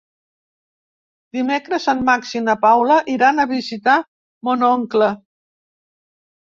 [1.37, 4.01] Dimecres en Max i na Paula iran a visitar
[4.49, 5.13] mon oncle.